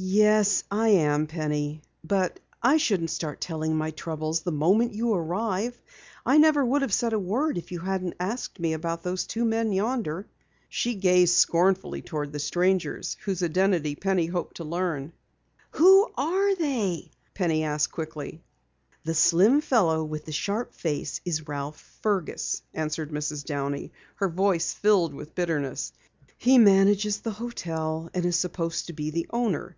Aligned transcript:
"Yes, 0.00 0.62
I 0.70 0.90
am, 0.90 1.26
Penny. 1.26 1.82
But 2.04 2.38
I 2.62 2.76
shouldn't 2.76 3.10
start 3.10 3.40
telling 3.40 3.76
my 3.76 3.90
troubles 3.90 4.42
the 4.42 4.52
moment 4.52 4.94
you 4.94 5.12
arrive. 5.12 5.76
I 6.24 6.38
never 6.38 6.64
would 6.64 6.82
have 6.82 6.92
said 6.92 7.12
a 7.12 7.18
word 7.18 7.58
if 7.58 7.72
you 7.72 7.80
hadn't 7.80 8.14
asked 8.20 8.60
me 8.60 8.74
about 8.74 9.02
those 9.02 9.26
two 9.26 9.44
men 9.44 9.72
yonder." 9.72 10.28
She 10.68 10.94
gazed 10.94 11.34
scornfully 11.34 12.00
toward 12.00 12.30
the 12.32 12.38
strangers 12.38 13.16
whose 13.24 13.42
identity 13.42 13.96
Penny 13.96 14.26
hoped 14.26 14.58
to 14.58 14.62
learn. 14.64 15.14
"Who 15.72 16.08
are 16.16 16.54
they?" 16.54 17.10
Penny 17.34 17.64
asked 17.64 17.90
quickly. 17.90 18.44
"The 19.02 19.14
slim 19.14 19.60
fellow 19.60 20.04
with 20.04 20.26
the 20.26 20.32
sharp 20.32 20.74
face 20.74 21.20
is 21.24 21.48
Ralph 21.48 21.80
Fergus," 22.02 22.62
answered 22.72 23.10
Mrs. 23.10 23.44
Downey, 23.44 23.90
her 24.14 24.28
voice 24.28 24.72
filled 24.72 25.12
with 25.12 25.34
bitterness. 25.34 25.92
"He 26.40 26.56
manages 26.56 27.18
the 27.18 27.32
hotel 27.32 28.10
and 28.14 28.24
is 28.24 28.36
supposed 28.38 28.86
to 28.86 28.92
be 28.92 29.10
the 29.10 29.26
owner. 29.30 29.74